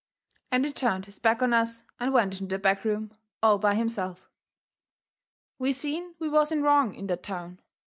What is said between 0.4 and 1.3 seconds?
And he turned his